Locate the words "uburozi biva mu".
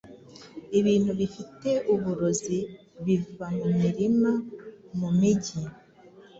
1.93-3.67